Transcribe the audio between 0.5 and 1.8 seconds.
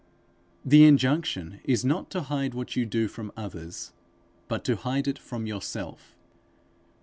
The injunction